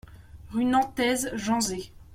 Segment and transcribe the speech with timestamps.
[0.49, 1.91] Rue Nantaise, Janzé